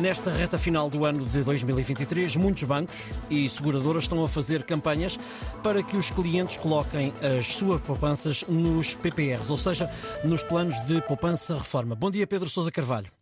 [0.00, 5.18] Nesta reta final do ano de 2023, muitos bancos e seguradoras estão a fazer campanhas
[5.62, 9.90] para que os clientes coloquem as suas poupanças nos PPRs, ou seja,
[10.24, 11.94] nos planos de poupança-reforma.
[11.94, 13.12] Bom dia, Pedro Sousa Carvalho.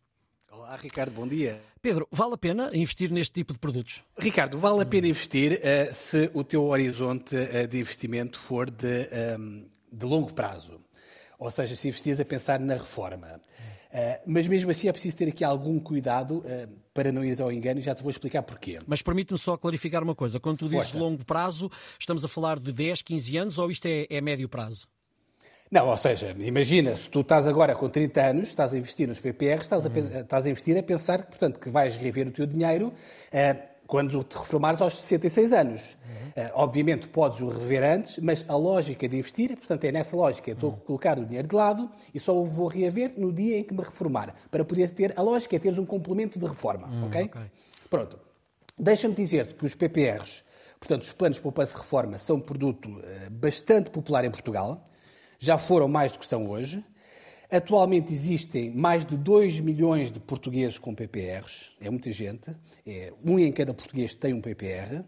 [0.53, 1.61] Olá, Ricardo, bom dia.
[1.83, 4.05] Pedro, vale a pena investir neste tipo de produtos?
[4.17, 8.87] Ricardo, vale a pena investir uh, se o teu horizonte uh, de investimento for de,
[8.87, 10.81] um, ehm, de longo prazo.
[11.39, 13.41] Ou seja, se investires a pensar na reforma.
[13.89, 17.51] Uh, mas mesmo assim é preciso ter aqui algum cuidado uh, para não ires ao
[17.51, 18.79] engano e já te vou explicar porquê.
[18.87, 20.39] Mas permite-me só clarificar uma coisa.
[20.39, 20.99] Quando tu dizes Força.
[20.99, 24.87] longo prazo, estamos a falar de 10, 15 anos ou isto é, é médio prazo?
[25.71, 29.21] Não, ou seja, imagina, se tu estás agora com 30 anos, estás a investir nos
[29.21, 32.89] PPRs, estás a, estás a investir a pensar portanto, que vais rever o teu dinheiro
[32.89, 35.97] uh, quando te reformares aos 66 anos.
[36.05, 36.45] Uhum.
[36.45, 40.51] Uh, obviamente podes o rever antes, mas a lógica de investir, portanto, é nessa lógica.
[40.51, 43.65] Estou a colocar o dinheiro de lado e só o vou reaver no dia em
[43.65, 44.35] que me reformar.
[44.51, 47.25] Para poder ter, a lógica é teres um complemento de reforma, uhum, ok?
[47.25, 47.43] okay.
[47.89, 48.19] Pronto.
[48.79, 50.45] Deixa-me dizer-te que os PPRs,
[50.79, 54.85] portanto, os planos de poupança-reforma, são um produto uh, bastante popular em Portugal.
[55.39, 56.85] Já foram mais do que são hoje.
[57.51, 62.55] Atualmente existem mais de 2 milhões de portugueses com PPRs, é muita gente,
[62.87, 65.03] é, um em cada português tem um PPR.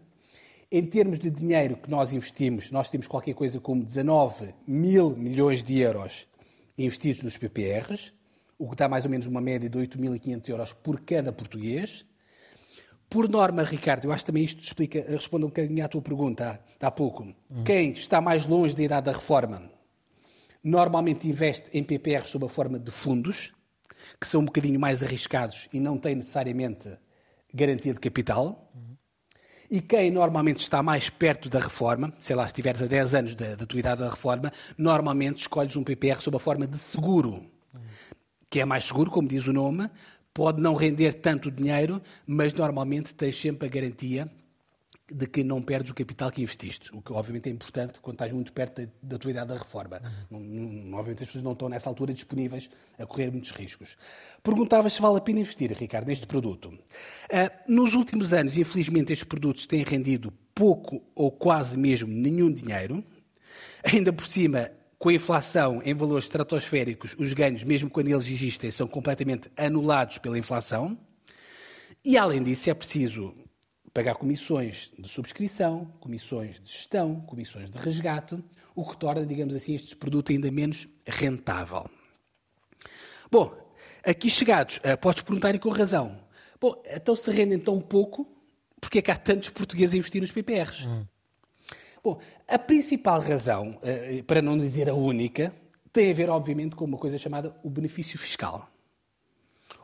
[0.71, 5.63] Em termos de dinheiro que nós investimos, nós temos qualquer coisa como 19 mil milhões
[5.63, 6.27] de euros
[6.75, 8.11] investidos nos PPRs,
[8.57, 12.05] o que dá mais ou menos uma média de 8.500 euros por cada português.
[13.07, 16.59] Por norma, Ricardo, eu acho que também isto explica, responde um bocadinho à tua pergunta
[16.79, 17.23] há, há pouco.
[17.23, 17.63] Uhum.
[17.63, 19.69] Quem está mais longe da idade da reforma
[20.63, 23.51] Normalmente investe em PPRs sob a forma de fundos,
[24.19, 26.89] que são um bocadinho mais arriscados e não têm necessariamente
[27.53, 28.71] garantia de capital.
[29.69, 33.35] E quem normalmente está mais perto da reforma, sei lá, se estiveres a 10 anos
[33.35, 37.45] da, da tua idade da reforma, normalmente escolhes um PPR sob a forma de seguro,
[38.49, 39.89] que é mais seguro, como diz o nome,
[40.33, 44.29] pode não render tanto dinheiro, mas normalmente tens sempre a garantia
[45.13, 48.31] de que não perdes o capital que investiste, o que obviamente é importante quando estás
[48.31, 50.01] muito perto da, da tua idade da reforma.
[50.29, 50.39] Uhum.
[50.39, 53.97] Não, obviamente as pessoas não estão nessa altura disponíveis a correr muitos riscos.
[54.41, 56.67] Perguntavas se vale a pena investir, Ricardo, neste produto.
[56.67, 56.79] Uh,
[57.67, 63.03] nos últimos anos, infelizmente, estes produtos têm rendido pouco ou quase mesmo nenhum dinheiro.
[63.83, 68.69] Ainda por cima, com a inflação em valores estratosféricos, os ganhos, mesmo quando eles existem,
[68.69, 70.97] são completamente anulados pela inflação.
[72.05, 73.33] E, além disso, é preciso
[73.93, 78.41] pagar comissões de subscrição, comissões de gestão, comissões de resgate,
[78.75, 81.89] o que torna, digamos assim, este produto ainda menos rentável.
[83.29, 83.53] Bom,
[84.03, 86.19] aqui chegados, uh, podes perguntar e com razão.
[86.59, 88.27] Bom, então se rendem tão pouco,
[88.79, 90.87] porque é que há tantos portugueses a investir nos PPRs?
[90.87, 91.05] Hum.
[92.03, 95.53] Bom, a principal razão, uh, para não dizer a única,
[95.91, 98.70] tem a ver, obviamente, com uma coisa chamada o benefício fiscal.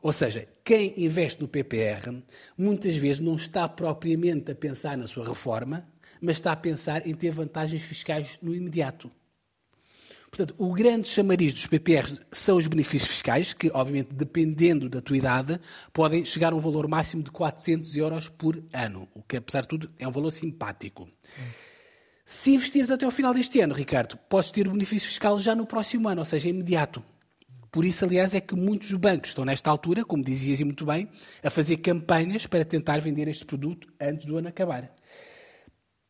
[0.01, 2.21] Ou seja, quem investe no PPR
[2.57, 5.87] muitas vezes não está propriamente a pensar na sua reforma,
[6.21, 9.11] mas está a pensar em ter vantagens fiscais no imediato.
[10.29, 15.17] Portanto, o grande chamariz dos PPRs são os benefícios fiscais, que, obviamente, dependendo da tua
[15.17, 15.59] idade,
[15.93, 19.69] podem chegar a um valor máximo de 400 euros por ano, o que, apesar de
[19.69, 21.03] tudo, é um valor simpático.
[21.03, 21.67] Hum.
[22.25, 25.65] Se investires até o final deste ano, Ricardo, podes ter o benefício fiscal já no
[25.65, 27.01] próximo ano, ou seja, imediato.
[27.71, 31.09] Por isso, aliás, é que muitos bancos estão nesta altura, como dizias muito bem,
[31.43, 34.91] a fazer campanhas para tentar vender este produto antes do ano acabar.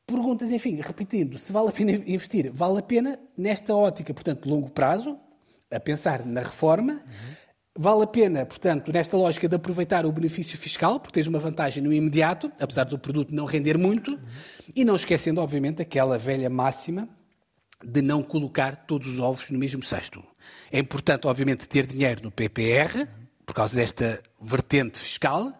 [0.06, 2.52] Perguntas, enfim, repetindo, se vale a pena investir?
[2.54, 5.20] Vale a pena nesta ótica, portanto, longo prazo,
[5.70, 6.94] a pensar na reforma.
[6.94, 7.36] Uhum.
[7.80, 11.84] Vale a pena, portanto, nesta lógica de aproveitar o benefício fiscal, porque tens uma vantagem
[11.84, 14.20] no imediato, apesar do produto não render muito, uhum.
[14.76, 17.10] e não esquecendo, obviamente, aquela velha máxima
[17.84, 20.24] de não colocar todos os ovos no mesmo cesto.
[20.72, 23.08] É importante, obviamente, ter dinheiro no PPR,
[23.46, 25.54] por causa desta vertente fiscal,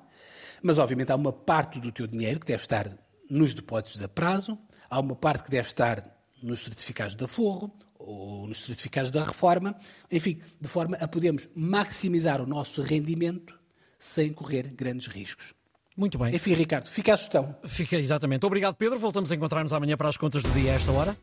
[0.62, 2.90] mas, obviamente, há uma parte do teu dinheiro que deve estar
[3.30, 4.58] nos depósitos a prazo,
[4.90, 6.04] há uma parte que deve estar
[6.42, 9.76] nos certificados da Forro ou nos certificados da Reforma,
[10.12, 13.60] enfim, de forma a podermos maximizar o nosso rendimento
[14.00, 15.54] sem correr grandes riscos.
[15.96, 16.36] Muito bem.
[16.36, 17.56] Enfim, Ricardo, fica a sugestão.
[17.66, 18.46] Fica, exatamente.
[18.46, 19.00] Obrigado, Pedro.
[19.00, 21.16] Voltamos a encontrar-nos amanhã para as contas do dia a esta hora.